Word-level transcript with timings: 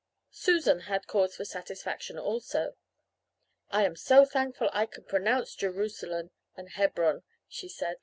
"Susan 0.31 0.79
had 0.79 1.05
cause 1.05 1.35
for 1.35 1.45
satisfaction 1.45 2.17
also. 2.17 2.75
"'I 3.69 3.85
am 3.85 3.95
so 3.95 4.25
thankful 4.25 4.67
I 4.73 4.87
can 4.87 5.03
pronounce 5.03 5.53
Jerusalem 5.53 6.31
and 6.55 6.69
Hebron,' 6.69 7.21
she 7.47 7.69
said. 7.69 7.97